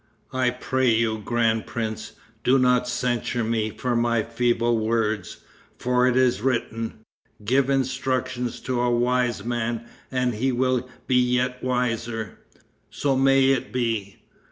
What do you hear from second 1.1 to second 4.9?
grand prince, do not censure me for my feeble